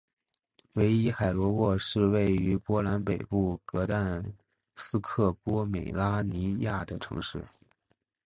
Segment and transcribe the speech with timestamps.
[0.73, 4.33] 韦伊海罗沃是位于波兰北部格但
[4.75, 7.45] 斯克波美拉尼亚的城市。